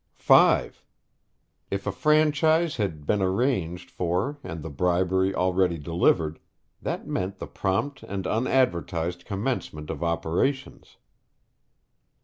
[0.15, 0.83] (5)
[1.69, 6.39] If a franchise had been arranged for and the bribe already delivered,
[6.81, 10.97] that meant the prompt and unadvertised commencement of operations.